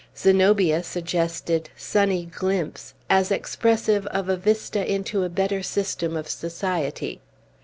[0.17, 7.21] Zenobia suggested "Sunny Glimpse," as expressive of a vista into a better system of society.